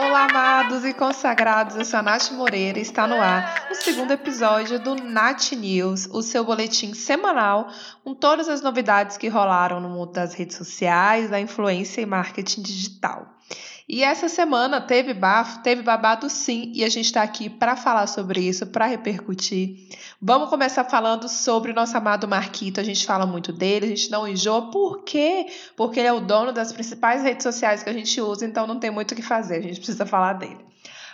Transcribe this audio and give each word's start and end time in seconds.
Olá, 0.00 0.28
amados 0.30 0.84
e 0.84 0.94
consagrados, 0.94 1.74
eu 1.74 1.84
sou 1.84 1.98
a 1.98 2.02
Nath 2.04 2.30
Moreira 2.30 2.78
e 2.78 2.82
está 2.82 3.04
no 3.04 3.20
ar 3.20 3.66
o 3.68 3.74
segundo 3.74 4.12
episódio 4.12 4.78
do 4.78 4.94
Nath 4.94 5.50
News, 5.50 6.06
o 6.12 6.22
seu 6.22 6.44
boletim 6.44 6.94
semanal 6.94 7.68
com 8.04 8.14
todas 8.14 8.48
as 8.48 8.62
novidades 8.62 9.16
que 9.16 9.26
rolaram 9.26 9.80
no 9.80 9.88
mundo 9.88 10.12
das 10.12 10.34
redes 10.34 10.56
sociais, 10.56 11.28
da 11.28 11.40
influência 11.40 12.00
e 12.00 12.06
marketing 12.06 12.62
digital. 12.62 13.26
E 13.88 14.04
essa 14.04 14.28
semana 14.28 14.82
teve 14.82 15.14
bafo, 15.14 15.62
teve 15.62 15.80
babado 15.80 16.28
sim, 16.28 16.70
e 16.74 16.84
a 16.84 16.90
gente 16.90 17.06
está 17.06 17.22
aqui 17.22 17.48
para 17.48 17.74
falar 17.74 18.06
sobre 18.06 18.40
isso, 18.40 18.66
para 18.66 18.84
repercutir. 18.84 19.88
Vamos 20.20 20.50
começar 20.50 20.84
falando 20.84 21.26
sobre 21.26 21.70
o 21.72 21.74
nosso 21.74 21.96
amado 21.96 22.28
Marquito. 22.28 22.80
A 22.80 22.84
gente 22.84 23.06
fala 23.06 23.24
muito 23.24 23.50
dele, 23.50 23.86
a 23.86 23.88
gente 23.88 24.10
não 24.10 24.28
enjoa. 24.28 24.70
Por 24.70 25.04
quê? 25.04 25.46
Porque 25.74 26.00
ele 26.00 26.08
é 26.08 26.12
o 26.12 26.20
dono 26.20 26.52
das 26.52 26.70
principais 26.70 27.22
redes 27.22 27.42
sociais 27.42 27.82
que 27.82 27.88
a 27.88 27.92
gente 27.94 28.20
usa, 28.20 28.44
então 28.44 28.66
não 28.66 28.78
tem 28.78 28.90
muito 28.90 29.12
o 29.12 29.14
que 29.16 29.22
fazer, 29.22 29.56
a 29.56 29.62
gente 29.62 29.78
precisa 29.78 30.04
falar 30.04 30.34
dele. 30.34 30.58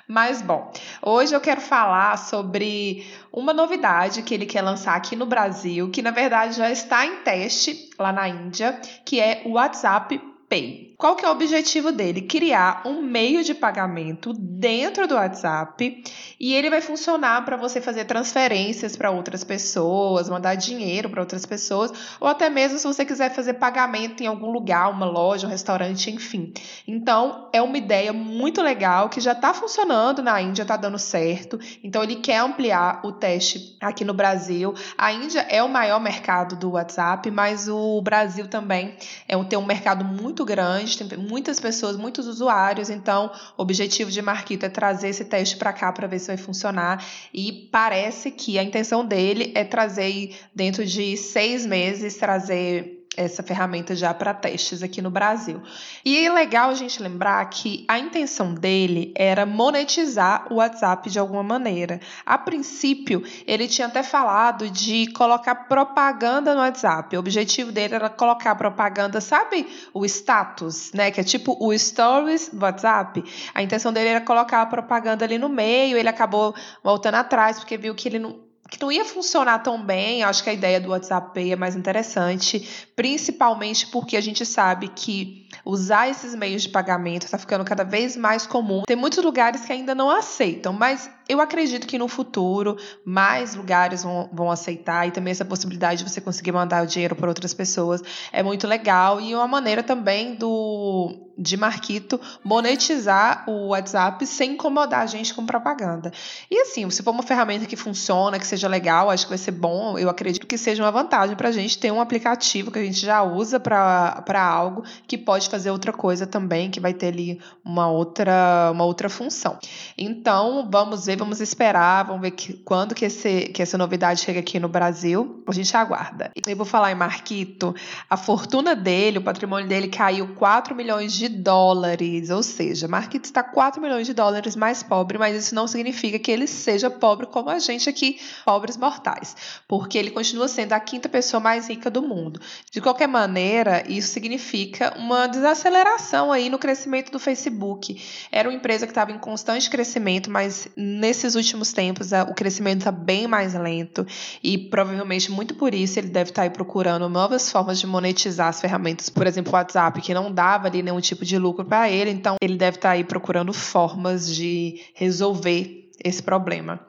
Mas 0.09 0.43
bom, 0.43 0.70
hoje 1.01 1.32
eu 1.32 1.41
quero 1.41 1.60
falar 1.60 2.18
sobre 2.18 3.06
uma 3.32 3.54
novidade 3.54 4.23
que 4.23 4.34
ele 4.34 4.46
quer 4.46 4.62
lançar 4.62 4.96
aqui 4.96 5.15
no 5.15 5.27
Brasil, 5.27 5.91
que 5.91 6.02
na 6.02 6.10
verdade 6.10 6.56
já 6.56 6.70
está 6.73 7.06
em 7.06 7.23
teste 7.23 7.88
lá 7.98 8.12
na 8.12 8.29
Índia, 8.29 8.80
que 9.06 9.20
é 9.20 9.43
o 9.46 9.52
WhatsApp 9.52 10.20
Pay. 10.48 10.94
Qual 10.97 11.16
que 11.16 11.25
é 11.25 11.29
o 11.29 11.33
objetivo 11.33 11.91
dele? 11.91 12.23
Criar 12.23 12.83
um 12.87 13.02
meio 13.02 13.43
de 13.43 13.52
pagamento 13.52 14.33
dentro 14.33 15.09
do 15.09 15.16
WhatsApp 15.16 16.05
e 16.39 16.55
ele 16.55 16.71
vai 16.71 16.80
funcionar 16.80 17.45
para 17.45 17.57
você 17.57 17.80
fazer 17.80 18.05
transferências 18.05 18.97
para 18.97 19.11
outras 19.11 19.43
pessoas, 19.43 20.29
mandar 20.29 20.55
dinheiro 20.55 21.11
para 21.11 21.21
outras 21.21 21.45
pessoas, 21.45 21.93
ou 22.21 22.29
até 22.29 22.49
mesmo 22.49 22.79
se 22.79 22.87
você 22.87 23.05
quiser 23.05 23.35
fazer 23.35 23.55
pagamento 23.55 24.23
em 24.23 24.27
algum 24.27 24.51
lugar, 24.51 24.88
uma 24.91 25.07
loja, 25.07 25.49
um 25.49 25.51
restaurante, 25.51 26.11
enfim. 26.11 26.52
Então, 26.87 27.49
é 27.52 27.61
uma 27.61 27.77
ideia 27.77 28.13
muito 28.13 28.63
legal 28.63 29.09
que 29.09 29.21
já 29.21 29.33
está 29.33 29.52
funcionando 29.52 30.23
na 30.23 30.40
Índia, 30.40 30.63
está 30.63 30.77
dando 30.77 30.99
certo. 30.99 31.59
Então, 31.83 32.05
ele 32.05 32.16
quer 32.16 32.38
ampliar 32.38 33.01
o 33.05 33.11
teste 33.11 33.77
aqui 33.80 34.05
no 34.05 34.15
Brasil. 34.15 34.73
A 34.96 35.13
Índia 35.13 35.40
é 35.49 35.63
o 35.63 35.68
maior 35.68 36.01
mercado 36.01 36.55
do 36.57 36.73
WhatsApp, 36.73 37.29
mas 37.33 37.68
o 37.68 38.01
Brasil 38.01 38.46
também 38.46 38.96
é 39.27 39.37
um, 39.37 39.45
tem 39.45 39.59
um 39.59 39.66
mercado 39.66 40.05
muito 40.05 40.45
grande 40.45 40.84
grande, 40.85 41.04
tem 41.04 41.18
muitas 41.18 41.59
pessoas, 41.59 41.96
muitos 41.96 42.27
usuários, 42.27 42.90
então 42.90 43.30
o 43.57 43.63
objetivo 43.63 44.10
de 44.10 44.21
Marquito 44.21 44.65
é 44.66 44.68
trazer 44.68 45.09
esse 45.09 45.24
teste 45.24 45.57
para 45.57 45.73
cá 45.73 45.90
para 45.93 46.07
ver 46.07 46.18
se 46.18 46.29
vai 46.29 46.37
funcionar. 46.37 47.04
E 47.32 47.68
parece 47.73 48.30
que 48.30 48.59
a 48.59 48.63
intenção 48.63 49.05
dele 49.05 49.52
é 49.55 49.65
trazer 49.65 50.37
dentro 50.55 50.85
de 50.85 51.16
seis 51.16 51.65
meses, 51.65 52.16
trazer 52.16 52.93
essa 53.16 53.43
ferramenta 53.43 53.95
já 53.95 54.12
para 54.12 54.34
testes 54.34 54.82
aqui 54.82 55.01
no 55.01 55.10
Brasil. 55.10 55.62
E 56.04 56.26
é 56.26 56.32
legal 56.32 56.70
a 56.70 56.74
gente 56.74 57.02
lembrar 57.02 57.45
que 57.51 57.84
a 57.88 57.98
intenção 57.98 58.54
dele 58.54 59.12
era 59.15 59.46
monetizar 59.46 60.46
o 60.51 60.56
WhatsApp 60.56 61.10
de 61.10 61.18
alguma 61.18 61.43
maneira. 61.43 62.01
A 62.24 62.37
princípio, 62.38 63.23
ele 63.46 63.68
tinha 63.68 63.87
até 63.87 64.03
falado 64.03 64.69
de 64.71 65.06
colocar 65.12 65.54
propaganda 65.54 66.54
no 66.54 66.60
WhatsApp. 66.60 67.16
O 67.16 67.21
objetivo 67.21 67.72
dele 67.72 67.94
era 67.94 68.09
colocar 68.09 68.54
propaganda, 68.54 69.21
sabe 69.21 69.66
o 69.93 70.04
status, 70.04 70.93
né, 70.93 71.10
que 71.10 71.21
é 71.21 71.25
tipo 71.25 71.56
o 71.60 71.76
stories 71.76 72.50
do 72.53 72.62
WhatsApp. 72.62 73.25
A 73.54 73.62
intenção 73.62 73.93
dele 73.93 74.09
era 74.09 74.21
colocar 74.21 74.62
a 74.62 74.66
propaganda 74.66 75.25
ali 75.25 75.38
no 75.38 75.49
meio, 75.49 75.97
ele 75.97 76.09
acabou 76.09 76.54
voltando 76.82 77.16
atrás 77.16 77.59
porque 77.59 77.76
viu 77.76 77.94
que 77.94 78.09
ele 78.09 78.19
não 78.19 78.53
que 78.70 78.81
não 78.81 78.91
ia 78.91 79.04
funcionar 79.04 79.59
tão 79.60 79.82
bem. 79.82 80.22
Acho 80.22 80.43
que 80.43 80.50
a 80.50 80.53
ideia 80.53 80.81
do 80.81 80.91
WhatsApp 80.91 81.50
é 81.50 81.56
mais 81.56 81.76
interessante, 81.76 82.69
principalmente 82.97 83.87
porque 83.87 84.16
a 84.16 84.21
gente 84.21 84.44
sabe 84.44 84.88
que 84.88 85.48
usar 85.65 86.09
esses 86.09 86.34
meios 86.34 86.62
de 86.62 86.69
pagamento 86.69 87.25
está 87.25 87.38
ficando 87.38 87.65
cada 87.65 87.84
vez 87.84 88.16
mais 88.16 88.47
comum. 88.47 88.82
Tem 88.87 88.97
muitos 88.97 89.22
lugares 89.22 89.65
que 89.65 89.72
ainda 89.72 89.94
não 89.94 90.10
aceitam, 90.10 90.72
mas 90.72 91.10
eu 91.28 91.41
acredito 91.41 91.87
que 91.87 91.99
no 91.99 92.09
futuro 92.09 92.77
mais 93.05 93.55
lugares 93.55 94.03
vão, 94.03 94.29
vão 94.33 94.51
aceitar 94.51 95.07
e 95.09 95.11
também 95.11 95.31
essa 95.31 95.45
possibilidade 95.45 96.03
de 96.03 96.11
você 96.11 96.21
conseguir 96.21 96.53
mandar 96.53 96.85
o 96.85 96.87
dinheiro 96.87 97.17
para 97.17 97.29
outras 97.29 97.55
pessoas 97.55 98.03
é 98.33 98.43
muito 98.43 98.67
legal 98.67 99.21
e 99.21 99.34
uma 99.34 99.49
maneira 99.49 99.83
também 99.83 100.34
do 100.34 101.25
de 101.37 101.57
Marquito 101.57 102.21
monetizar 102.43 103.45
o 103.49 103.69
WhatsApp 103.69 104.25
sem 104.27 104.53
incomodar 104.53 105.01
a 105.01 105.07
gente 105.07 105.34
com 105.34 105.45
propaganda. 105.45 106.13
E 106.51 106.61
assim, 106.61 106.89
se 106.91 107.03
for 107.03 107.11
uma 107.11 107.23
ferramenta 107.23 107.67
que 107.67 107.77
funciona, 107.77 108.39
que 108.39 108.47
seja 108.47 108.69
legal, 108.69 109.11
acho 109.11 109.25
que 109.25 109.31
vai 109.31 109.39
ser 109.39 109.51
bom. 109.51 109.99
Eu 109.99 110.09
acredito 110.09 110.47
que 110.47 110.57
seja 110.57 110.83
uma 110.83 110.91
vantagem 110.91 111.37
para 111.37 111.49
a 111.49 111.53
gente 111.53 111.79
ter 111.79 111.91
um 111.91 112.01
aplicativo 112.01 112.71
que 112.71 112.79
a 112.79 112.84
gente 112.84 113.01
já 113.01 113.23
usa 113.23 113.59
para 113.59 114.43
algo 114.43 114.84
que 115.07 115.19
pode 115.19 115.49
fazer 115.49 115.71
outra 115.71 115.93
coisa 115.93 116.27
também, 116.27 116.71
que 116.71 116.81
vai 116.81 116.95
ter 116.95 117.09
ali 117.09 117.41
uma 117.65 117.89
outra, 117.89 118.71
uma 118.73 118.84
outra 118.84 119.09
função. 119.09 119.59
Então, 119.99 120.69
vamos 120.71 121.07
ver 121.07 121.14
vamos 121.17 121.41
esperar, 121.41 122.05
vamos 122.05 122.23
ver 122.23 122.31
que, 122.33 122.53
quando 122.53 122.95
que, 122.95 123.05
esse, 123.05 123.47
que 123.49 123.63
essa 123.63 123.77
novidade 123.79 124.21
chega 124.21 124.41
aqui 124.41 124.59
no 124.59 124.69
Brasil. 124.69 125.43
A 125.47 125.53
gente 125.53 125.77
aguarda. 125.77 126.31
Eu 126.47 126.57
vou 126.57 126.67
falar 126.67 126.93
em 126.93 126.95
Marquito, 126.95 127.75
a 128.09 128.17
fortuna 128.17 128.75
dele, 128.75 129.19
o 129.19 129.23
patrimônio 129.23 129.69
dele 129.69 129.89
caiu 129.89 130.35
4 130.35 130.75
milhões 130.75 131.13
de 131.13 131.29
dólares, 131.29 132.31
ou 132.31 132.43
seja, 132.43 132.89
Marquito 132.89 133.25
está 133.25 133.43
4 133.43 133.81
milhões 133.81 134.07
de 134.07 134.15
dólares 134.15 134.57
mais 134.57 134.83
pobre, 134.83 135.19
mas 135.19 135.37
isso 135.37 135.55
não 135.55 135.67
significa 135.67 136.19
que 136.19 136.31
ele 136.31 136.47
seja 136.47 136.91
pobre 136.91 137.27
como 137.27 137.51
a 137.51 137.59
gente 137.59 137.89
aqui, 137.89 138.21
pobres 138.45 138.77
mortais, 138.77 139.37
porque 139.69 139.99
ele 139.99 140.11
continua 140.11 140.49
sendo 140.49 140.73
a 140.73 140.81
quinta 140.81 141.09
pessoa 141.09 141.41
mais 141.41 141.69
rica 141.69 141.91
do 141.91 142.03
mundo. 142.03 142.41
De 142.71 142.81
qualquer 142.81 143.09
maneira, 143.09 143.85
isso 143.89 144.09
significa 144.09 144.95
uma 144.99 145.27
desaceleração 145.27 146.33
aí 146.33 146.49
no 146.49 146.59
crescimento 146.59 147.11
do 147.11 147.19
Facebook. 147.19 148.01
Era 148.31 148.49
uma 148.49 148.55
empresa 148.55 148.87
que 148.87 148.93
estava 148.93 149.13
em 149.13 149.19
constante 149.19 149.69
crescimento, 149.71 150.31
mas 150.31 150.69
nesses 151.04 151.34
últimos 151.34 151.70
tempos 151.70 152.12
o 152.12 152.32
crescimento 152.32 152.78
está 152.78 152.91
bem 152.91 153.26
mais 153.26 153.53
lento 153.53 154.06
e 154.42 154.56
provavelmente 154.56 155.31
muito 155.31 155.54
por 155.54 155.75
isso 155.75 155.98
ele 155.98 156.09
deve 156.09 156.31
estar 156.31 156.44
tá 156.44 156.50
procurando 156.50 157.10
novas 157.10 157.53
formas 157.53 157.78
de 157.78 157.87
monetizar 157.87 158.48
as 158.48 158.59
ferramentas, 158.59 159.10
por 159.10 159.26
exemplo, 159.26 159.53
o 159.53 159.54
WhatsApp, 159.54 160.00
que 160.00 160.15
não 160.15 160.32
dava 160.32 160.66
ali 160.66 160.82
nenhum 160.82 161.00
tipo 161.00 161.22
de 161.22 161.37
lucro 161.37 161.62
para 161.62 161.91
ele, 161.91 162.10
então 162.10 162.37
ele 162.41 162.56
deve 162.56 162.78
estar 162.78 162.97
tá 162.97 163.04
procurando 163.04 163.53
formas 163.53 164.34
de 164.34 164.81
resolver 164.94 165.91
esse 166.03 166.22
problema. 166.22 166.81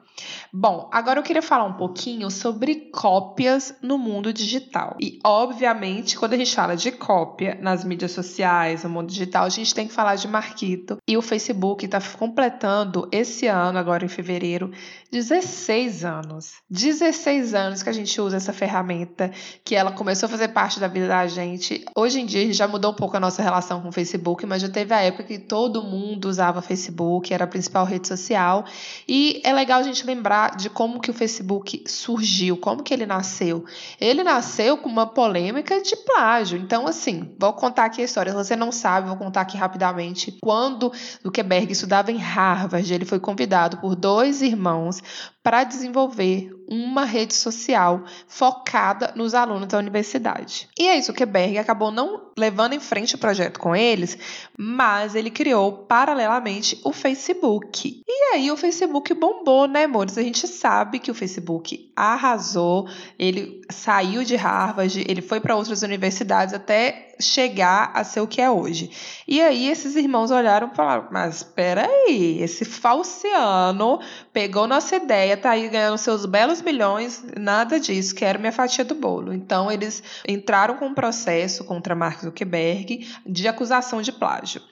Bom, 0.52 0.88
agora 0.92 1.18
eu 1.18 1.22
queria 1.22 1.42
falar 1.42 1.64
um 1.64 1.74
pouquinho 1.74 2.30
sobre 2.30 2.90
cópias 2.92 3.74
no 3.82 3.98
mundo 3.98 4.32
digital. 4.32 4.96
E, 5.00 5.18
obviamente, 5.24 6.18
quando 6.18 6.32
a 6.32 6.36
gente 6.36 6.54
fala 6.54 6.76
de 6.76 6.92
cópia 6.92 7.58
nas 7.60 7.84
mídias 7.84 8.12
sociais, 8.12 8.84
no 8.84 8.90
mundo 8.90 9.08
digital, 9.08 9.44
a 9.44 9.50
gente 9.50 9.74
tem 9.74 9.86
que 9.86 9.92
falar 9.92 10.16
de 10.16 10.26
Marquito. 10.28 10.96
E 11.06 11.16
o 11.16 11.22
Facebook 11.22 11.84
está 11.84 12.00
completando 12.18 13.08
esse 13.12 13.46
ano, 13.46 13.78
agora 13.78 14.04
em 14.04 14.08
fevereiro, 14.08 14.70
16 15.10 16.04
anos. 16.04 16.54
16 16.70 17.54
anos 17.54 17.82
que 17.82 17.88
a 17.88 17.92
gente 17.92 18.20
usa 18.20 18.36
essa 18.36 18.52
ferramenta, 18.52 19.30
que 19.64 19.74
ela 19.74 19.92
começou 19.92 20.26
a 20.26 20.30
fazer 20.30 20.48
parte 20.48 20.80
da 20.80 20.88
vida 20.88 21.08
da 21.08 21.26
gente. 21.26 21.84
Hoje 21.96 22.20
em 22.20 22.26
dia, 22.26 22.40
a 22.40 22.44
gente 22.44 22.56
já 22.56 22.68
mudou 22.68 22.92
um 22.92 22.96
pouco 22.96 23.16
a 23.16 23.20
nossa 23.20 23.42
relação 23.42 23.80
com 23.82 23.88
o 23.88 23.92
Facebook, 23.92 24.46
mas 24.46 24.62
já 24.62 24.68
teve 24.68 24.94
a 24.94 25.02
época 25.02 25.24
que 25.24 25.38
todo 25.38 25.82
mundo 25.82 26.26
usava 26.26 26.62
Facebook, 26.62 27.32
era 27.32 27.44
a 27.44 27.48
principal 27.48 27.84
rede 27.84 28.08
social. 28.08 28.64
E 29.06 29.40
é 29.44 29.52
legal 29.52 29.80
a 29.80 29.82
gente 29.82 30.05
lembrar 30.06 30.56
de 30.56 30.70
como 30.70 31.00
que 31.00 31.10
o 31.10 31.14
Facebook 31.14 31.84
surgiu, 31.86 32.56
como 32.56 32.82
que 32.82 32.94
ele 32.94 33.04
nasceu. 33.04 33.64
Ele 34.00 34.22
nasceu 34.22 34.78
com 34.78 34.88
uma 34.88 35.06
polêmica 35.06 35.82
de 35.82 35.96
plágio. 35.96 36.58
Então, 36.58 36.86
assim, 36.86 37.34
vou 37.38 37.52
contar 37.52 37.86
aqui 37.86 38.00
a 38.00 38.04
história. 38.04 38.32
Se 38.32 38.38
você 38.38 38.56
não 38.56 38.72
sabe, 38.72 39.08
vou 39.08 39.16
contar 39.16 39.42
aqui 39.42 39.56
rapidamente. 39.56 40.38
Quando 40.40 40.92
Zuckerberg 41.22 41.72
estudava 41.72 42.10
em 42.10 42.18
Harvard, 42.18 42.94
ele 42.94 43.04
foi 43.04 43.20
convidado 43.20 43.78
por 43.78 43.94
dois 43.94 44.40
irmãos 44.40 45.02
para 45.46 45.62
desenvolver 45.62 46.50
uma 46.68 47.04
rede 47.04 47.32
social 47.32 48.02
focada 48.26 49.12
nos 49.14 49.32
alunos 49.32 49.68
da 49.68 49.78
universidade. 49.78 50.68
E 50.76 50.88
aí, 50.88 51.00
Zuckerberg 51.00 51.56
acabou 51.56 51.92
não 51.92 52.32
levando 52.36 52.72
em 52.72 52.80
frente 52.80 53.14
o 53.14 53.18
projeto 53.18 53.60
com 53.60 53.76
eles, 53.76 54.18
mas 54.58 55.14
ele 55.14 55.30
criou 55.30 55.72
paralelamente 55.72 56.80
o 56.82 56.92
Facebook. 56.92 58.02
E 58.04 58.34
aí, 58.34 58.50
o 58.50 58.56
Facebook 58.56 59.14
bombou, 59.14 59.68
né, 59.68 59.84
amores? 59.84 60.18
A 60.18 60.22
gente 60.22 60.48
sabe 60.48 60.98
que 60.98 61.12
o 61.12 61.14
Facebook 61.14 61.92
arrasou, 61.94 62.88
ele 63.16 63.60
saiu 63.70 64.24
de 64.24 64.34
Harvard, 64.34 65.04
ele 65.06 65.22
foi 65.22 65.38
para 65.38 65.54
outras 65.54 65.82
universidades 65.82 66.52
até 66.52 67.06
chegar 67.20 67.90
a 67.94 68.04
ser 68.04 68.20
o 68.20 68.26
que 68.26 68.40
é 68.40 68.50
hoje. 68.50 68.90
E 69.26 69.40
aí 69.40 69.68
esses 69.68 69.96
irmãos 69.96 70.30
olharam 70.30 70.70
e 70.72 70.76
falaram: 70.76 71.08
Mas 71.10 71.36
espera 71.36 71.86
aí, 71.86 72.42
esse 72.42 72.64
falciano 72.64 74.00
pegou 74.32 74.66
nossa 74.66 74.96
ideia, 74.96 75.35
tá 75.36 75.50
aí 75.50 75.68
ganhando 75.68 75.98
seus 75.98 76.26
belos 76.26 76.62
milhões, 76.62 77.24
nada 77.36 77.78
disso, 77.78 78.14
quero 78.14 78.38
minha 78.38 78.52
fatia 78.52 78.84
do 78.84 78.94
bolo. 78.94 79.32
Então 79.32 79.70
eles 79.70 80.02
entraram 80.26 80.76
com 80.76 80.86
um 80.86 80.94
processo 80.94 81.64
contra 81.64 81.94
Mark 81.94 82.20
Zuckerberg 82.20 83.06
de 83.24 83.48
acusação 83.48 84.02
de 84.02 84.12
plágio. 84.12 84.62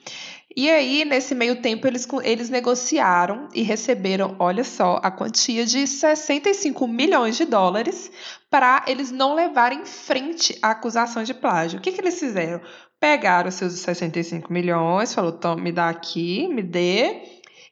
E 0.57 0.69
aí, 0.69 1.03
nesse 1.03 1.35
meio 1.35 1.61
tempo, 1.61 1.85
eles, 1.85 2.07
eles 2.23 2.49
negociaram 2.49 3.49
e 3.53 3.61
receberam, 3.61 4.37
olha 4.39 4.63
só, 4.63 5.01
a 5.03 5.11
quantia 5.11 5.65
de 5.65 5.85
65 5.85 6.87
milhões 6.87 7.35
de 7.35 7.43
dólares 7.43 8.09
para 8.49 8.85
eles 8.87 9.11
não 9.11 9.35
levarem 9.35 9.81
em 9.81 9.85
frente 9.85 10.57
a 10.61 10.69
acusação 10.71 11.23
de 11.23 11.33
plágio. 11.33 11.79
O 11.79 11.81
que, 11.81 11.91
que 11.91 11.99
eles 11.99 12.17
fizeram? 12.17 12.61
pegaram 13.05 13.51
seus 13.51 13.73
65 13.73 14.51
milhões, 14.51 15.13
falou, 15.13 15.37
me 15.59 15.71
dá 15.71 15.89
aqui, 15.89 16.47
me 16.47 16.63
dê, 16.63 17.21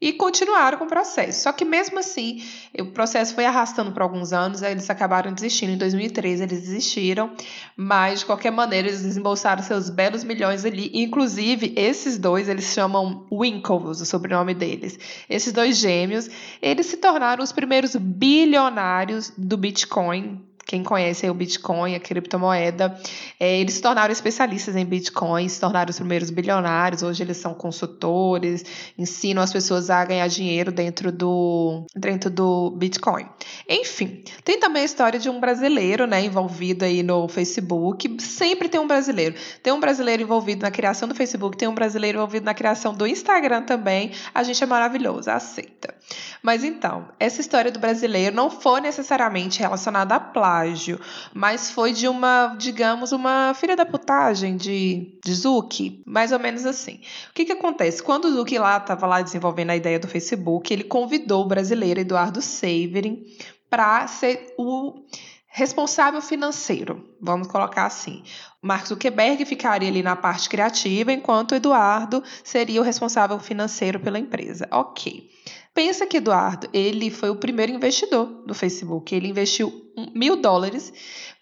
e 0.04 0.12
continuaram 0.12 0.78
com 0.78 0.84
o 0.84 0.88
processo. 0.88 1.44
Só 1.44 1.54
que 1.54 1.64
mesmo 1.64 1.98
assim, 1.98 2.44
o 2.78 2.88
processo 2.88 3.34
foi 3.34 3.46
arrastando 3.46 3.94
por 3.94 4.02
alguns 4.02 4.34
anos, 4.34 4.62
eles 4.62 4.90
acabaram 4.90 5.32
desistindo. 5.32 5.72
Em 5.72 5.78
2013 5.78 6.44
eles 6.44 6.60
desistiram, 6.60 7.32
mas 7.78 8.20
de 8.20 8.26
qualquer 8.26 8.52
maneira 8.52 8.90
eles 8.90 9.02
desembolsaram 9.02 9.64
seus 9.64 9.90
belos 9.90 10.26
milhões 10.26 10.66
ali. 10.66 10.92
Inclusive, 10.94 11.74
esses 11.78 12.18
dois, 12.18 12.50
eles 12.50 12.66
chamam 12.66 13.26
Winklevoss, 13.32 14.02
o 14.02 14.06
sobrenome 14.06 14.54
deles. 14.54 15.00
Esses 15.30 15.54
dois 15.54 15.78
gêmeos, 15.78 16.30
eles 16.62 16.88
se 16.88 16.98
tornaram 16.98 17.42
os 17.42 17.54
primeiros 17.54 17.96
bilionários 17.96 19.32
do 19.38 19.56
Bitcoin 19.56 20.53
quem 20.66 20.84
conhece 20.84 21.30
o 21.30 21.34
Bitcoin, 21.34 21.96
a 21.96 22.00
criptomoeda, 22.00 22.98
é, 23.40 23.60
eles 23.60 23.76
se 23.76 23.82
tornaram 23.82 24.12
especialistas 24.12 24.76
em 24.76 24.86
Bitcoin, 24.86 25.48
se 25.50 25.60
tornaram 25.60 25.90
os 25.90 25.98
primeiros 25.98 26.30
bilionários. 26.30 27.04
Hoje 27.04 27.24
eles 27.24 27.38
são 27.38 27.54
consultores, 27.54 28.64
ensinam 28.98 29.44
as 29.44 29.52
pessoas 29.52 29.90
a 29.90 30.04
ganhar 30.06 30.28
dinheiro 30.28 30.72
dentro 30.72 31.12
do, 31.12 31.86
dentro 31.96 32.30
do 32.30 32.72
Bitcoin. 32.72 33.28
Enfim, 33.68 34.24
tem 34.44 34.60
também 34.60 34.84
a 34.84 34.86
história 34.86 35.20
de 35.20 35.30
um 35.30 35.40
brasileiro 35.40 36.08
né, 36.08 36.24
envolvido 36.24 36.86
aí 36.86 37.04
no 37.04 37.28
Facebook. 37.28 38.22
Sempre 38.22 38.70
tem 38.70 38.80
um 38.80 38.88
brasileiro. 38.88 39.36
Tem 39.62 39.74
um 39.74 39.80
brasileiro 39.80 40.24
envolvido 40.24 40.64
na 40.64 40.72
criação 40.72 41.08
do 41.08 41.16
Facebook, 41.16 41.58
tem 41.58 41.68
um 41.68 41.76
brasileiro 41.76 42.18
envolvido 42.18 42.46
na 42.46 42.54
criação 42.54 42.94
do 42.94 43.06
Instagram 43.06 43.64
também. 43.64 44.12
A 44.34 44.44
gente 44.44 44.64
é 44.64 44.68
maravilhoso, 44.68 45.30
aceita. 45.30 45.94
Mas 46.42 46.64
então, 46.64 47.08
essa 47.20 47.42
história 47.42 47.72
do 47.72 47.80
brasileiro 47.80 48.36
não 48.36 48.50
foi 48.50 48.82
necessariamente 48.82 49.60
relacionada 49.60 50.16
a 50.16 50.20
plágio, 50.54 51.00
mas 51.34 51.72
foi 51.72 51.92
de 51.94 52.08
uma, 52.08 52.56
digamos, 52.58 53.12
uma 53.12 53.54
filha 53.56 53.76
da 53.76 53.86
putagem 53.86 54.56
de, 54.56 55.18
de 55.24 55.34
Zuki, 55.34 56.04
mais 56.06 56.32
ou 56.32 56.40
menos 56.40 56.66
assim. 56.66 57.00
O 57.30 57.34
que 57.34 57.46
que 57.46 57.52
acontece? 57.52 58.04
Quando 58.04 58.26
o 58.26 58.32
Zuki 58.32 58.60
lá 58.60 58.78
estava 58.78 59.08
lá 59.08 59.22
desenvolvendo 59.22 59.72
a 59.72 59.76
ideia 59.76 60.00
do 60.00 60.08
Facebook, 60.08 60.72
ele 60.72 60.84
convidou 60.84 61.44
o 61.44 61.48
brasileiro 61.48 62.00
Eduardo 62.00 62.42
Severin 62.42 63.26
para 63.70 64.06
ser 64.08 64.54
o 64.58 65.04
responsável 65.48 66.22
financeiro, 66.22 67.04
vamos 67.22 67.48
colocar 67.48 67.86
assim. 67.86 68.24
Mark 68.62 68.88
Zuckerberg 68.88 69.46
ficaria 69.46 69.90
ali 69.90 70.02
na 70.02 70.16
parte 70.16 70.50
criativa, 70.50 71.12
enquanto 71.12 71.54
Eduardo 71.54 72.24
seria 72.44 72.80
o 72.80 72.84
responsável 72.84 73.38
financeiro 73.40 74.00
pela 74.00 74.18
empresa. 74.18 74.68
Ok. 74.72 75.30
Pensa 75.74 76.06
que 76.06 76.18
Eduardo, 76.18 76.68
ele 76.72 77.10
foi 77.10 77.30
o 77.30 77.36
primeiro 77.36 77.72
investidor 77.72 78.26
do 78.46 78.54
Facebook. 78.54 79.14
Ele 79.14 79.28
investiu 79.28 79.83
mil 80.14 80.36
dólares 80.36 80.92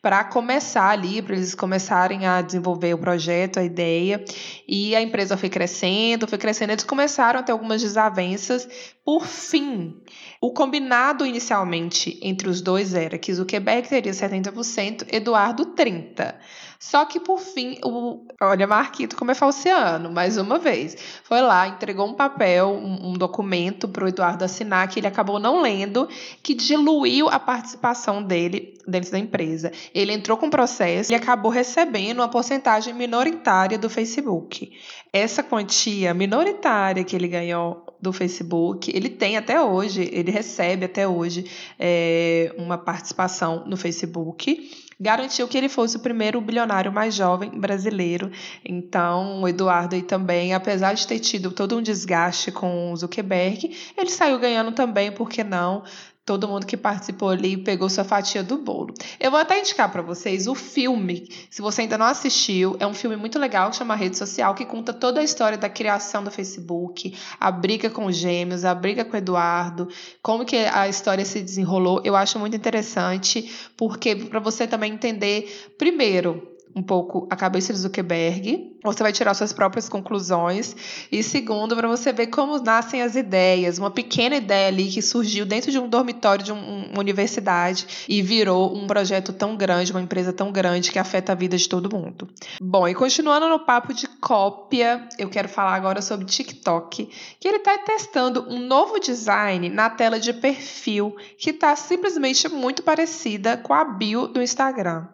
para 0.01 0.24
começar 0.24 0.89
ali, 0.89 1.21
para 1.21 1.36
eles 1.36 1.53
começarem 1.53 2.25
a 2.25 2.42
desenvolver 2.42 2.94
o 2.94 2.98
projeto, 2.98 3.59
a 3.59 3.63
ideia. 3.63 4.24
E 4.68 4.95
a 4.95 5.01
empresa 5.01 5.38
foi 5.38 5.48
crescendo, 5.48 6.27
foi 6.27 6.39
crescendo. 6.39 6.71
Eles 6.71 6.83
começaram 6.83 7.39
a 7.39 7.44
ter 7.44 7.51
algumas 7.51 7.81
desavenças. 7.81 8.68
Por 9.06 9.27
fim, 9.27 9.95
o 10.42 10.51
combinado 10.53 11.25
inicialmente 11.25 12.19
entre 12.24 12.50
os 12.50 12.62
dois 12.62 12.95
era 12.95 13.18
que 13.18 13.33
Zuckerberg 13.33 13.88
teria 13.88 14.12
70%, 14.12 15.06
Eduardo 15.12 15.68
30%. 15.75 16.33
Só 16.81 17.06
que 17.06 17.19
por 17.19 17.39
fim, 17.39 17.77
o, 17.86 18.25
olha, 18.42 18.65
Marquito 18.65 19.15
como 19.15 19.30
é 19.30 19.36
falciano, 19.36 20.12
mais 20.12 20.36
uma 20.36 20.57
vez. 20.57 20.98
Foi 21.24 21.39
lá, 21.39 21.68
entregou 21.68 22.07
um 22.07 22.15
papel, 22.15 22.69
um, 22.71 23.12
um 23.12 23.13
documento 23.13 23.88
para 23.88 24.03
o 24.03 24.07
Eduardo 24.07 24.44
assinar, 24.44 24.88
que 24.88 25.00
ele 25.00 25.06
acabou 25.06 25.38
não 25.38 25.62
lendo, 25.62 26.09
que 26.42 26.56
diluiu 26.56 27.30
a 27.30 27.38
participação 27.38 28.24
dele 28.24 28.41
dentro 28.88 29.12
da 29.12 29.20
empresa. 29.20 29.72
Ele 29.94 30.12
entrou 30.12 30.38
com 30.38 30.50
processo 30.50 31.12
e 31.12 31.16
acabou 31.16 31.52
recebendo 31.52 32.20
uma 32.20 32.30
porcentagem 32.30 32.94
minoritária 32.94 33.78
do 33.78 33.90
Facebook. 33.90 34.72
Essa 35.14 35.44
quantia 35.44 36.14
minoritária 36.14 37.04
que 37.04 37.16
ele 37.16 37.28
ganhou 37.28 37.86
do 38.02 38.12
Facebook, 38.12 38.92
ele 38.96 39.10
tem 39.10 39.38
até 39.38 39.62
hoje, 39.62 40.10
ele 40.12 40.32
recebe 40.32 40.86
até 40.86 41.08
hoje 41.08 41.46
é, 41.80 42.54
uma 42.58 42.78
participação 42.78 43.64
no 43.68 43.78
Facebook 43.78 44.72
garantiu 45.02 45.48
que 45.48 45.58
ele 45.58 45.68
fosse 45.68 45.98
o 45.98 46.00
primeiro 46.00 46.40
bilionário 46.40 46.92
mais 46.92 47.16
jovem 47.16 47.50
brasileiro. 47.50 48.32
Então, 48.64 49.42
o 49.42 49.48
Eduardo 49.48 49.96
aí 49.96 50.04
também, 50.04 50.54
apesar 50.54 50.94
de 50.94 51.08
ter 51.08 51.18
tido 51.18 51.50
todo 51.50 51.76
um 51.76 51.82
desgaste 51.82 52.52
com 52.52 52.92
o 52.92 52.96
Zuckerberg, 52.96 53.76
ele 53.98 54.10
saiu 54.12 54.38
ganhando 54.38 54.72
também, 54.74 55.12
por 55.12 55.28
que 55.28 55.44
não? 55.44 55.84
Todo 56.26 56.48
mundo 56.48 56.66
que 56.66 56.78
participou 56.78 57.30
ali 57.30 57.58
pegou 57.58 57.90
sua 57.90 58.04
fatia 58.04 58.44
do 58.44 58.58
bolo. 58.58 58.94
Eu 59.20 59.32
vou 59.32 59.40
até 59.40 59.60
indicar 59.60 59.92
para 59.92 60.02
vocês 60.02 60.48
o 60.48 60.56
filme, 60.56 61.28
se 61.50 61.62
você 61.62 61.82
ainda 61.82 61.98
não 61.98 62.06
assistiu, 62.06 62.76
é 62.80 62.86
um 62.86 62.94
filme 62.94 63.16
muito 63.16 63.40
legal 63.40 63.70
que 63.70 63.78
chama 63.78 63.96
Rede 63.96 64.18
Social, 64.18 64.54
que 64.54 64.66
conta 64.66 64.94
toda 64.94 65.20
a 65.20 65.24
história 65.24 65.58
da 65.58 65.70
criação 65.70 66.24
do 66.24 66.32
Facebook, 66.32 67.18
a 67.40 67.52
briga 67.52 67.90
com 67.90 68.06
os 68.06 68.16
gêmeos, 68.16 68.66
a 68.66 68.76
briga 68.76 69.04
com 69.04 69.14
o 69.14 69.18
Eduardo, 69.18 69.88
como 70.22 70.46
que 70.46 70.58
a 70.58 70.88
história 70.88 71.26
se 71.26 71.42
desenrolou. 71.42 72.02
Eu 72.04 72.16
acho 72.16 72.38
muito 72.38 72.56
interessante, 72.56 73.52
porque 73.76 74.16
para 74.16 74.40
você 74.40 74.68
também 74.68 74.94
entender, 74.94 75.74
primeiro, 75.78 76.48
um 76.76 76.84
pouco 76.84 77.28
a 77.30 77.36
cabeça 77.36 77.74
de 77.74 77.80
Zuckerberg, 77.80 78.71
você 78.83 79.04
vai 79.04 79.12
tirar 79.12 79.33
suas 79.33 79.54
próprias 79.54 79.88
conclusões. 79.88 80.75
E 81.12 81.22
segundo, 81.22 81.75
para 81.75 81.88
você 81.88 82.12
ver 82.12 82.28
como 82.28 82.60
nascem 82.60 83.01
as 83.01 83.16
ideias, 83.16 83.78
uma 83.78 83.92
pequena 83.92 84.36
ideia 84.36 84.68
ali 84.68 84.89
que 84.89 85.01
surgiu 85.01 85.45
dentro 85.45 85.72
de 85.72 85.80
um 85.80 85.88
dormitório 85.88 86.44
de 86.44 86.51
um, 86.51 86.86
uma 86.92 87.00
universidade 87.00 88.06
e 88.07 88.22
virou 88.22 88.75
um 88.75 88.88
projeto 88.88 89.31
tão 89.33 89.56
grande, 89.56 89.92
uma 89.92 90.01
empresa 90.01 90.33
tão 90.33 90.51
grande 90.51 90.92
que 90.92 91.00
afeta 91.00 91.31
a 91.31 91.36
vida 91.36 91.57
de 91.57 91.68
todo 91.68 91.95
mundo. 91.95 92.28
Bom, 92.62 92.88
e 92.88 92.95
continuando 92.95 93.48
no 93.48 93.60
papo 93.60 93.94
de 93.94 94.07
cópia, 94.07 95.07
eu 95.18 95.30
quero 95.30 95.48
falar 95.48 95.75
agora 95.75 96.01
sobre 96.01 96.25
TikTok, 96.25 97.10
que 97.39 97.48
ele 97.48 97.57
está 97.57 97.77
testando 97.80 98.48
um 98.50 98.60
novo 98.60 99.00
design 99.00 99.69
na 99.69 99.89
tela 99.89 100.19
de 100.19 100.34
perfil 100.34 101.16
que 101.38 101.51
está 101.51 101.75
simplesmente 101.75 102.48
muito 102.50 102.84
parecida 102.84 103.57
com 103.57 103.74
a 103.74 103.84
bio 103.84 104.27
do 104.27 104.42
Instagram. 104.42 105.06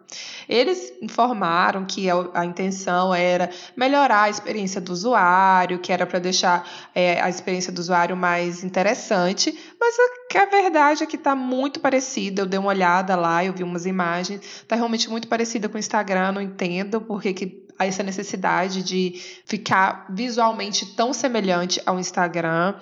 Eles 0.48 0.92
informaram 1.02 1.84
que 1.84 2.08
a, 2.08 2.14
a 2.32 2.44
intenção 2.44 3.14
era 3.14 3.50
melhorar 3.76 4.22
a 4.22 4.30
experiência 4.30 4.80
do 4.80 4.92
usuário, 4.92 5.78
que 5.78 5.92
era 5.92 6.06
para 6.06 6.18
deixar 6.18 6.68
é, 6.94 7.20
a 7.20 7.28
experiência 7.28 7.72
do 7.72 7.78
usuário 7.78 8.16
mais 8.16 8.64
interessante, 8.64 9.56
mas 9.80 9.96
a, 9.98 10.42
a 10.42 10.46
verdade 10.46 11.02
é 11.02 11.06
que 11.06 11.16
está 11.16 11.34
muito 11.34 11.80
parecida. 11.80 12.42
Eu 12.42 12.46
dei 12.46 12.58
uma 12.58 12.68
olhada 12.68 13.16
lá, 13.16 13.44
eu 13.44 13.52
vi 13.52 13.62
umas 13.62 13.86
imagens, 13.86 14.40
está 14.40 14.76
realmente 14.76 15.08
muito 15.08 15.28
parecida 15.28 15.68
com 15.68 15.76
o 15.76 15.78
Instagram, 15.78 16.32
não 16.32 16.42
entendo 16.42 17.00
porque 17.00 17.32
que 17.32 17.67
essa 17.86 18.02
necessidade 18.02 18.82
de 18.82 19.20
ficar 19.44 20.06
visualmente 20.10 20.86
tão 20.94 21.12
semelhante 21.12 21.80
ao 21.86 21.98
Instagram. 21.98 22.74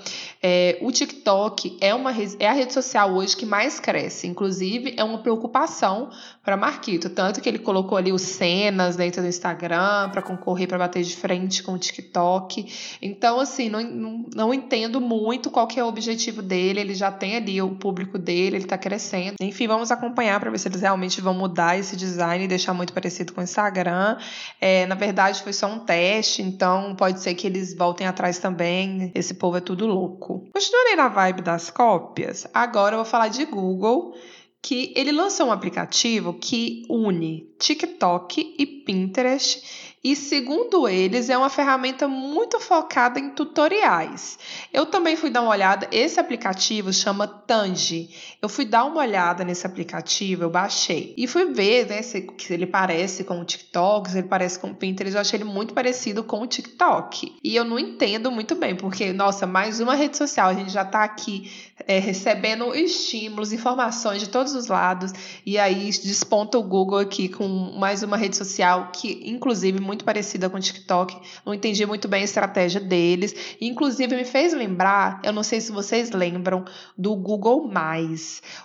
É, 0.42 0.78
o 0.80 0.90
TikTok 0.90 1.76
é, 1.80 1.94
uma, 1.94 2.12
é 2.38 2.49
a 2.49 2.52
rede 2.52 2.73
social 2.73 3.12
hoje 3.12 3.37
que 3.37 3.44
mais 3.44 3.78
cresce, 3.80 4.26
inclusive 4.26 4.94
é 4.97 5.04
uma 5.04 5.18
preocupação 5.18 6.11
para 6.44 6.56
Marquito, 6.56 7.11
tanto 7.11 7.40
que 7.40 7.49
ele 7.49 7.59
colocou 7.59 7.99
ali 7.99 8.12
os 8.12 8.23
cenas 8.23 8.94
dentro 8.94 9.20
do 9.20 9.28
Instagram 9.28 10.11
para 10.11 10.23
concorrer 10.23 10.68
para 10.68 10.78
bater 10.78 11.02
de 11.02 11.16
frente 11.16 11.62
com 11.62 11.73
o 11.73 11.78
TikTok. 11.78 12.97
Então, 13.02 13.40
assim, 13.40 13.68
não, 13.68 13.82
não, 13.82 14.25
não 14.35 14.54
entendo 14.54 15.00
muito 15.00 15.50
qual 15.50 15.66
que 15.66 15.80
é 15.80 15.85
o 15.85 15.88
objetivo 15.88 16.42
dele, 16.42 16.80
ele 16.80 16.94
já 16.94 17.11
tem 17.11 17.37
ali 17.37 17.61
o 17.61 17.70
público 17.70 18.16
dele, 18.18 18.56
ele 18.56 18.64
está 18.64 18.78
crescendo. 18.78 19.35
Enfim, 19.40 19.66
vamos 19.66 19.90
acompanhar 19.90 20.38
para 20.38 20.50
ver 20.50 20.59
se 20.59 20.68
eles 20.68 20.80
realmente 20.80 21.20
vão 21.20 21.35
mudar 21.35 21.78
esse 21.78 21.97
design 21.97 22.44
e 22.44 22.49
deixar 22.49 22.73
muito 22.73 22.92
parecido 22.92 23.32
com 23.32 23.40
o 23.40 23.44
Instagram. 23.44 24.16
É, 24.61 24.86
na 24.87 24.95
verdade 24.95 25.43
foi 25.43 25.52
só 25.52 25.66
um 25.66 25.81
teste, 25.81 26.43
então 26.43 26.95
pode 26.97 27.21
ser 27.21 27.35
que 27.35 27.47
eles 27.47 27.75
voltem 27.75 28.07
atrás 28.07 28.38
também. 28.38 29.11
Esse 29.14 29.35
povo 29.35 29.57
é 29.57 29.61
tudo 29.61 29.87
louco. 29.87 30.49
Continuando 30.52 30.90
aí 30.90 30.97
na 30.97 31.09
vibe 31.09 31.43
das 31.43 31.71
cópias, 31.71 32.47
agora 32.52 32.95
eu 32.95 32.99
vou 32.99 33.05
falar 33.05 33.28
de 33.28 33.45
Google, 33.45 34.14
que 34.62 34.93
ele 34.97 35.12
lançou 35.12 35.47
um 35.47 35.52
aplicativo 35.52 36.35
que 36.35 36.83
une 36.90 37.55
TikTok 37.59 38.57
e 38.59 38.66
Pinterest 38.66 39.86
e, 40.02 40.14
segundo 40.14 40.88
eles, 40.88 41.28
é 41.28 41.36
uma 41.36 41.50
ferramenta 41.50 42.06
muito 42.06 42.60
focada 42.60 43.18
em 43.18 43.30
tutoriais. 43.30 44.38
Eu 44.72 44.86
também 44.86 45.16
fui 45.16 45.30
dar 45.30 45.42
uma 45.42 45.50
olhada, 45.50 45.88
esse 45.90 46.20
aplicativo 46.20 46.92
chama 46.92 47.26
Tangi. 47.26 48.10
Eu 48.40 48.48
fui 48.48 48.64
dar 48.64 48.84
uma 48.84 49.00
olhada 49.00 49.42
nesse 49.42 49.66
aplicativo, 49.66 50.44
eu 50.44 50.50
baixei 50.50 51.12
e 51.16 51.26
fui 51.26 51.46
ver 51.46 51.88
né, 51.88 52.02
se, 52.02 52.24
se 52.38 52.54
ele 52.54 52.66
parece 52.66 53.24
com 53.24 53.40
o 53.40 53.44
TikTok, 53.44 54.10
se 54.10 54.18
ele 54.18 54.28
parece 54.28 54.58
com 54.58 54.68
o 54.68 54.74
Pinterest. 54.74 55.14
Eu 55.14 55.20
achei 55.20 55.38
ele 55.38 55.44
muito 55.44 55.74
parecido 55.74 56.22
com 56.22 56.40
o 56.40 56.46
TikTok. 56.46 57.36
E 57.42 57.56
eu 57.56 57.64
não 57.64 57.78
entendo 57.78 58.30
muito 58.30 58.54
bem, 58.54 58.76
porque, 58.76 59.12
nossa, 59.12 59.46
mais 59.46 59.80
uma 59.80 59.94
rede 59.94 60.16
social, 60.16 60.50
a 60.50 60.54
gente 60.54 60.70
já 60.70 60.82
está 60.82 61.02
aqui 61.02 61.50
é, 61.86 61.98
recebendo 61.98 62.74
estímulos, 62.74 63.52
informações 63.52 64.20
de 64.20 64.28
todos 64.28 64.54
os 64.54 64.68
lados, 64.68 65.12
e 65.44 65.58
aí 65.58 65.90
desponta 65.90 66.58
o 66.58 66.62
Google 66.62 66.98
aqui 66.98 67.28
com 67.28 67.46
mais 67.78 68.02
uma 68.02 68.16
rede 68.16 68.36
social 68.36 68.90
que, 68.92 69.22
inclusive, 69.24 69.80
muito 69.87 70.05
parecida 70.05 70.50
com 70.50 70.57
o 70.57 70.61
TikTok. 70.61 71.16
Não 71.45 71.55
entendi 71.55 71.87
muito 71.87 72.09
bem 72.09 72.23
a 72.23 72.25
estratégia 72.25 72.81
deles. 72.81 73.35
Inclusive, 73.61 74.16
me 74.16 74.25
fez 74.25 74.52
lembrar, 74.52 75.21
eu 75.23 75.33
não 75.33 75.43
sei 75.43 75.61
se 75.61 75.73
vocês 75.73 76.11
lembram, 76.11 76.64
do 76.99 77.14
Google. 77.14 77.71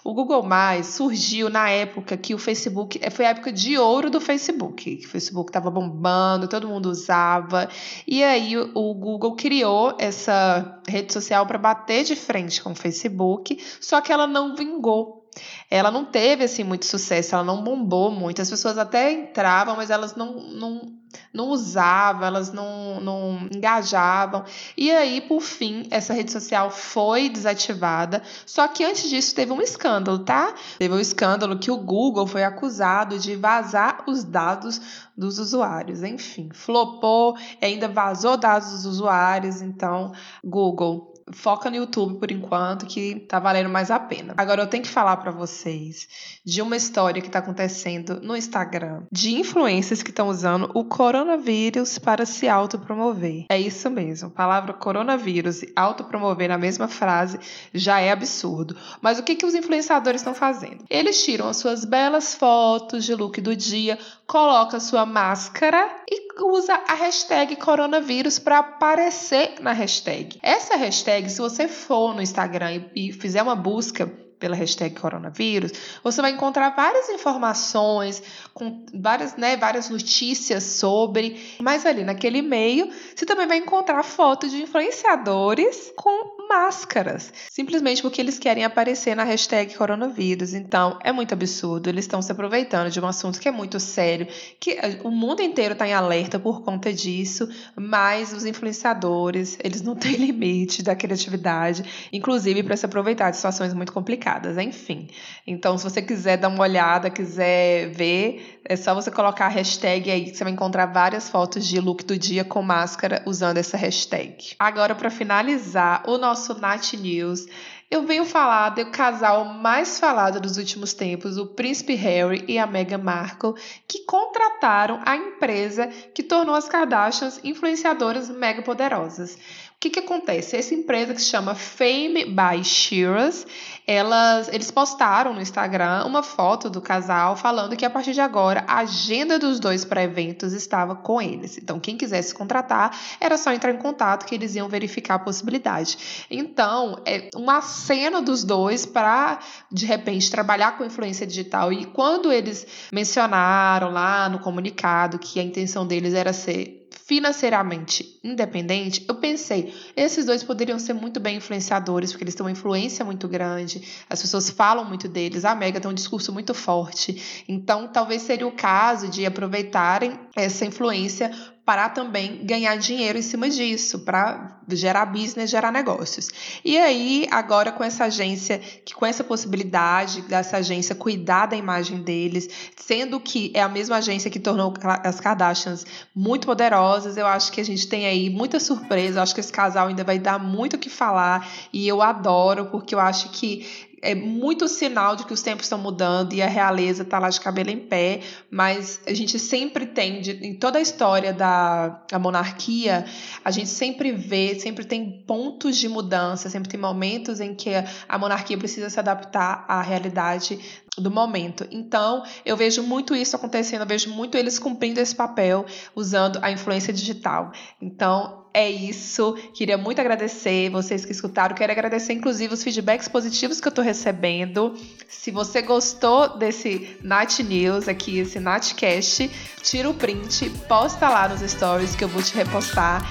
O 0.03 0.13
Google 0.13 0.43
surgiu 0.83 1.49
na 1.49 1.69
época 1.69 2.17
que 2.17 2.33
o 2.33 2.37
Facebook. 2.37 2.99
Foi 3.11 3.25
a 3.25 3.29
época 3.29 3.51
de 3.51 3.77
ouro 3.77 4.09
do 4.09 4.19
Facebook. 4.19 4.97
Que 4.97 5.05
o 5.05 5.09
Facebook 5.09 5.49
estava 5.49 5.69
bombando, 5.69 6.47
todo 6.47 6.67
mundo 6.67 6.87
usava. 6.87 7.69
E 8.07 8.23
aí 8.23 8.57
o 8.57 8.93
Google 8.93 9.35
criou 9.35 9.95
essa 9.99 10.81
rede 10.87 11.13
social 11.13 11.45
para 11.45 11.57
bater 11.57 12.03
de 12.03 12.15
frente 12.15 12.61
com 12.61 12.71
o 12.71 12.75
Facebook, 12.75 13.57
só 13.79 14.01
que 14.01 14.11
ela 14.11 14.27
não 14.27 14.55
vingou 14.55 15.20
ela 15.69 15.89
não 15.89 16.03
teve 16.03 16.43
assim 16.43 16.63
muito 16.63 16.85
sucesso, 16.85 17.33
ela 17.33 17.43
não 17.43 17.63
bombou 17.63 18.11
muito. 18.11 18.41
As 18.41 18.49
pessoas 18.49 18.77
até 18.77 19.11
entravam, 19.11 19.75
mas 19.77 19.89
elas 19.89 20.15
não, 20.15 20.33
não, 20.33 20.93
não 21.33 21.47
usavam, 21.47 22.27
elas 22.27 22.51
não, 22.51 22.99
não 22.99 23.47
engajavam. 23.53 24.43
E 24.75 24.91
aí, 24.91 25.21
por 25.21 25.41
fim, 25.41 25.87
essa 25.89 26.13
rede 26.13 26.31
social 26.31 26.69
foi 26.69 27.29
desativada. 27.29 28.21
Só 28.45 28.67
que 28.67 28.83
antes 28.83 29.09
disso 29.09 29.33
teve 29.33 29.53
um 29.53 29.61
escândalo, 29.61 30.19
tá? 30.19 30.53
Teve 30.77 30.93
um 30.93 30.99
escândalo 30.99 31.57
que 31.57 31.71
o 31.71 31.77
Google 31.77 32.27
foi 32.27 32.43
acusado 32.43 33.17
de 33.17 33.35
vazar 33.37 34.03
os 34.07 34.25
dados 34.25 34.81
dos 35.15 35.39
usuários. 35.39 36.03
Enfim, 36.03 36.49
flopou, 36.53 37.37
ainda 37.61 37.87
vazou 37.87 38.35
dados 38.35 38.71
dos 38.71 38.85
usuários. 38.85 39.61
Então, 39.61 40.11
Google, 40.43 41.10
foca 41.31 41.69
no 41.69 41.75
YouTube 41.75 42.19
por 42.19 42.31
enquanto, 42.31 42.85
que 42.85 43.15
tá 43.21 43.39
valendo 43.39 43.69
mais 43.69 43.91
a 43.91 43.99
pena. 43.99 44.33
Agora 44.37 44.61
eu 44.61 44.67
tenho 44.67 44.83
que 44.83 44.89
falar 44.89 45.17
para 45.17 45.31
vocês 45.31 46.07
de 46.45 46.61
uma 46.61 46.75
história 46.75 47.21
que 47.21 47.29
tá 47.29 47.39
acontecendo 47.39 48.19
no 48.21 48.35
Instagram, 48.35 49.03
de 49.11 49.35
influências 49.35 50.01
que 50.01 50.09
estão 50.09 50.27
usando 50.27 50.69
o 50.73 50.83
coronavírus 50.83 51.99
para 51.99 52.25
se 52.25 52.47
autopromover. 52.47 53.45
É 53.49 53.59
isso 53.59 53.89
mesmo. 53.89 54.29
A 54.29 54.31
palavra 54.31 54.73
coronavírus 54.73 55.63
e 55.63 55.71
autopromover 55.75 56.49
na 56.49 56.57
mesma 56.57 56.87
frase 56.87 57.39
já 57.73 57.99
é 57.99 58.11
absurdo. 58.11 58.75
Mas 59.01 59.19
o 59.19 59.23
que 59.23 59.35
que 59.35 59.45
os 59.45 59.55
influenciadores 59.55 60.21
estão 60.21 60.33
fazendo? 60.33 60.85
Eles 60.89 61.23
tiram 61.23 61.47
as 61.47 61.57
suas 61.57 61.85
belas 61.85 62.35
fotos 62.35 63.05
de 63.05 63.13
look 63.15 63.39
do 63.41 63.55
dia, 63.55 63.97
colocam 64.25 64.77
a 64.77 64.79
sua 64.79 65.05
máscara 65.05 65.89
e 66.09 66.31
usa 66.43 66.73
a 66.87 66.93
hashtag 66.93 67.55
coronavírus 67.57 68.39
para 68.39 68.59
aparecer 68.59 69.55
na 69.59 69.73
hashtag. 69.73 70.39
Essa 70.41 70.75
hashtag, 70.75 71.20
se 71.29 71.39
você 71.39 71.67
for 71.67 72.13
no 72.13 72.21
Instagram 72.21 72.89
e, 72.95 73.09
e 73.09 73.13
fizer 73.13 73.41
uma 73.41 73.55
busca 73.55 74.11
pela 74.41 74.55
hashtag 74.55 74.99
coronavírus, 74.99 75.71
você 76.03 76.19
vai 76.19 76.31
encontrar 76.31 76.71
várias 76.71 77.07
informações, 77.09 78.21
com 78.53 78.83
várias, 78.91 79.37
né, 79.37 79.55
várias 79.55 79.89
notícias 79.89 80.63
sobre, 80.63 81.39
mas 81.61 81.85
ali 81.85 82.03
naquele 82.03 82.41
meio 82.41 82.89
você 83.15 83.23
também 83.23 83.47
vai 83.47 83.57
encontrar 83.57 84.01
fotos 84.01 84.49
de 84.49 84.63
influenciadores 84.63 85.93
com 85.95 86.41
máscaras, 86.49 87.31
simplesmente 87.49 88.01
porque 88.01 88.19
eles 88.19 88.39
querem 88.39 88.65
aparecer 88.65 89.15
na 89.15 89.23
hashtag 89.23 89.73
coronavírus. 89.75 90.53
Então, 90.53 90.97
é 91.01 91.11
muito 91.11 91.33
absurdo, 91.33 91.87
eles 91.87 92.03
estão 92.03 92.21
se 92.21 92.31
aproveitando 92.31 92.89
de 92.89 92.99
um 92.99 93.07
assunto 93.07 93.39
que 93.39 93.47
é 93.47 93.51
muito 93.51 93.79
sério, 93.79 94.27
que 94.59 94.77
o 95.03 95.11
mundo 95.11 95.41
inteiro 95.41 95.73
está 95.73 95.87
em 95.87 95.93
alerta 95.93 96.39
por 96.39 96.61
conta 96.63 96.91
disso, 96.91 97.47
mas 97.75 98.33
os 98.33 98.43
influenciadores, 98.43 99.57
eles 99.63 99.81
não 99.81 99.95
têm 99.95 100.15
limite 100.17 100.81
da 100.81 100.95
criatividade, 100.95 102.09
inclusive 102.11 102.63
para 102.63 102.75
se 102.75 102.85
aproveitar 102.85 103.29
de 103.29 103.37
situações 103.37 103.73
muito 103.73 103.93
complicadas 103.93 104.30
enfim. 104.61 105.07
Então, 105.45 105.77
se 105.77 105.83
você 105.83 106.01
quiser 106.01 106.37
dar 106.37 106.47
uma 106.47 106.61
olhada, 106.61 107.09
quiser 107.09 107.89
ver, 107.91 108.61
é 108.65 108.75
só 108.75 108.93
você 108.93 109.09
colocar 109.09 109.47
a 109.47 109.49
hashtag 109.49 110.09
aí 110.09 110.25
que 110.25 110.37
você 110.37 110.43
vai 110.43 110.53
encontrar 110.53 110.85
várias 110.85 111.29
fotos 111.29 111.65
de 111.65 111.79
look 111.79 112.03
do 112.05 112.17
dia 112.17 112.43
com 112.43 112.61
máscara 112.61 113.23
usando 113.25 113.57
essa 113.57 113.77
hashtag. 113.77 114.55
Agora, 114.59 114.95
para 114.95 115.09
finalizar 115.09 116.03
o 116.07 116.17
nosso 116.17 116.59
Nat 116.59 116.93
News, 116.93 117.47
eu 117.91 118.03
venho 118.03 118.23
falar 118.23 118.69
do 118.69 118.85
casal 118.85 119.43
mais 119.43 119.99
falado 119.99 120.39
dos 120.39 120.55
últimos 120.55 120.93
tempos, 120.93 121.37
o 121.37 121.47
príncipe 121.47 121.93
Harry 121.95 122.45
e 122.47 122.57
a 122.57 122.65
Meghan 122.65 122.99
Markle, 122.99 123.53
que 123.85 124.05
contrataram 124.05 125.01
a 125.05 125.17
empresa 125.17 125.87
que 125.87 126.23
tornou 126.23 126.55
as 126.55 126.69
Kardashians 126.69 127.41
influenciadoras 127.43 128.29
mega 128.29 128.61
poderosas 128.61 129.37
que, 129.81 129.89
que 129.89 129.99
acontece? 129.99 130.55
Essa 130.55 130.75
empresa 130.75 131.11
que 131.11 131.21
se 131.21 131.27
chama 131.27 131.55
Fame 131.55 132.25
by 132.25 132.63
Shearers, 132.63 133.47
elas, 133.87 134.47
eles 134.49 134.69
postaram 134.69 135.33
no 135.33 135.41
Instagram 135.41 136.05
uma 136.05 136.21
foto 136.21 136.69
do 136.69 136.79
casal 136.79 137.35
falando 137.35 137.75
que 137.75 137.83
a 137.83 137.89
partir 137.89 138.13
de 138.13 138.21
agora 138.21 138.63
a 138.67 138.77
agenda 138.81 139.39
dos 139.39 139.59
dois 139.59 139.83
para 139.83 140.03
eventos 140.03 140.53
estava 140.53 140.95
com 140.95 141.19
eles. 141.19 141.57
Então, 141.57 141.79
quem 141.79 141.97
quisesse 141.97 142.31
contratar 142.31 142.95
era 143.19 143.39
só 143.39 143.51
entrar 143.51 143.71
em 143.71 143.79
contato 143.79 144.27
que 144.27 144.35
eles 144.35 144.53
iam 144.53 144.69
verificar 144.69 145.15
a 145.15 145.19
possibilidade. 145.19 146.27
Então, 146.29 147.01
é 147.03 147.29
uma 147.35 147.59
cena 147.61 148.21
dos 148.21 148.43
dois 148.43 148.85
para, 148.85 149.39
de 149.71 149.87
repente, 149.87 150.29
trabalhar 150.29 150.77
com 150.77 150.85
influência 150.85 151.25
digital. 151.25 151.73
E 151.73 151.85
quando 151.85 152.31
eles 152.31 152.67
mencionaram 152.93 153.89
lá 153.91 154.29
no 154.29 154.37
comunicado 154.37 155.17
que 155.17 155.39
a 155.39 155.43
intenção 155.43 155.87
deles 155.87 156.13
era 156.13 156.31
ser 156.33 156.80
financeiramente 157.11 158.17
independente, 158.23 159.03
eu 159.05 159.15
pensei, 159.15 159.75
esses 159.97 160.25
dois 160.25 160.45
poderiam 160.45 160.79
ser 160.79 160.93
muito 160.93 161.19
bem 161.19 161.35
influenciadores, 161.35 162.09
porque 162.11 162.23
eles 162.23 162.33
têm 162.33 162.45
uma 162.45 162.51
influência 162.53 163.03
muito 163.03 163.27
grande, 163.27 163.85
as 164.09 164.21
pessoas 164.21 164.49
falam 164.49 164.85
muito 164.85 165.09
deles, 165.09 165.43
a 165.43 165.53
Mega 165.53 165.81
tem 165.81 165.91
um 165.91 165.93
discurso 165.93 166.31
muito 166.31 166.53
forte. 166.53 167.43
Então, 167.49 167.89
talvez 167.89 168.21
seria 168.21 168.47
o 168.47 168.53
caso 168.53 169.09
de 169.09 169.25
aproveitarem 169.25 170.17
essa 170.33 170.65
influência 170.65 171.29
para 171.65 171.89
também 171.89 172.45
ganhar 172.45 172.77
dinheiro 172.77 173.19
em 173.19 173.21
cima 173.21 173.49
disso, 173.49 173.99
para 174.05 174.60
gerar 174.75 175.05
business, 175.05 175.49
gerar 175.49 175.71
negócios. 175.71 176.29
E 176.63 176.77
aí, 176.77 177.27
agora 177.31 177.71
com 177.71 177.83
essa 177.83 178.05
agência, 178.05 178.59
que 178.59 178.93
com 178.93 179.05
essa 179.05 179.23
possibilidade 179.23 180.21
dessa 180.23 180.57
agência 180.57 180.95
cuidar 180.95 181.47
da 181.47 181.55
imagem 181.55 182.01
deles, 182.01 182.49
sendo 182.75 183.19
que 183.19 183.51
é 183.53 183.61
a 183.61 183.69
mesma 183.69 183.97
agência 183.97 184.29
que 184.29 184.39
tornou 184.39 184.73
as 185.03 185.19
Kardashians 185.19 185.85
muito 186.15 186.45
poderosas, 186.45 187.17
eu 187.17 187.27
acho 187.27 187.51
que 187.51 187.61
a 187.61 187.65
gente 187.65 187.87
tem 187.87 188.05
aí 188.05 188.29
muita 188.29 188.59
surpresa, 188.59 189.19
eu 189.19 189.23
acho 189.23 189.33
que 189.33 189.39
esse 189.39 189.51
casal 189.51 189.87
ainda 189.87 190.03
vai 190.03 190.19
dar 190.19 190.39
muito 190.39 190.75
o 190.75 190.79
que 190.79 190.89
falar, 190.89 191.47
e 191.71 191.87
eu 191.87 192.01
adoro, 192.01 192.65
porque 192.65 192.95
eu 192.95 192.99
acho 192.99 193.29
que 193.29 193.89
é 194.01 194.15
muito 194.15 194.67
sinal 194.67 195.15
de 195.15 195.25
que 195.25 195.33
os 195.33 195.41
tempos 195.41 195.65
estão 195.65 195.77
mudando 195.77 196.33
e 196.33 196.41
a 196.41 196.47
realeza 196.47 197.03
está 197.03 197.19
lá 197.19 197.29
de 197.29 197.39
cabelo 197.39 197.69
em 197.69 197.77
pé, 197.77 198.21
mas 198.49 198.99
a 199.05 199.13
gente 199.13 199.37
sempre 199.37 199.85
tem, 199.85 200.21
de, 200.21 200.31
em 200.45 200.55
toda 200.55 200.79
a 200.79 200.81
história 200.81 201.31
da 201.31 202.01
a 202.11 202.17
monarquia, 202.17 203.05
a 203.45 203.51
gente 203.51 203.69
sempre 203.69 204.11
vê, 204.11 204.55
sempre 204.61 204.85
tem 204.85 205.23
pontos 205.27 205.77
de 205.77 205.89
mudança, 205.89 206.49
sempre 206.49 206.69
tem 206.69 206.79
momentos 206.79 207.39
em 207.39 207.53
que 207.53 207.71
a 208.07 208.17
monarquia 208.17 208.57
precisa 208.57 208.89
se 208.89 208.99
adaptar 208.99 209.65
à 209.67 209.81
realidade 209.81 210.80
do 210.97 211.09
momento. 211.09 211.65
Então, 211.71 212.23
eu 212.45 212.57
vejo 212.57 212.83
muito 212.83 213.15
isso 213.15 213.35
acontecendo, 213.35 213.81
eu 213.81 213.87
vejo 213.87 214.09
muito 214.09 214.37
eles 214.37 214.59
cumprindo 214.59 214.99
esse 214.99 215.15
papel 215.15 215.65
usando 215.95 216.39
a 216.41 216.51
influência 216.51 216.91
digital. 216.91 217.51
Então, 217.81 218.41
é 218.53 218.69
isso. 218.69 219.33
Queria 219.53 219.77
muito 219.77 220.01
agradecer 220.01 220.69
vocês 220.69 221.05
que 221.05 221.11
escutaram. 221.11 221.55
Quero 221.55 221.71
agradecer, 221.71 222.11
inclusive, 222.13 222.53
os 222.53 222.61
feedbacks 222.61 223.07
positivos 223.07 223.61
que 223.61 223.67
eu 223.67 223.69
estou 223.69 223.83
recebendo. 223.83 224.75
Se 225.07 225.31
você 225.31 225.61
gostou 225.61 226.37
desse 226.37 226.97
Nat 227.01 227.39
News 227.39 227.87
aqui, 227.87 228.19
esse 228.19 228.39
Natcast, 228.39 229.31
tira 229.61 229.89
o 229.89 229.93
print, 229.93 230.49
posta 230.67 231.07
lá 231.07 231.29
nos 231.29 231.39
stories 231.39 231.95
que 231.95 232.03
eu 232.03 232.09
vou 232.09 232.21
te 232.21 232.35
repostar. 232.35 233.01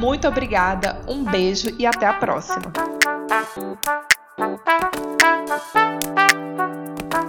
Muito 0.00 0.26
obrigada, 0.26 1.00
um 1.06 1.22
beijo 1.22 1.68
e 1.78 1.86
até 1.86 2.06
a 2.06 2.14
próxima. 2.14 2.72